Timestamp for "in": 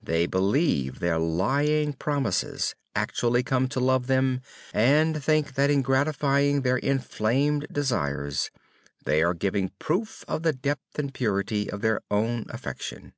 5.68-5.82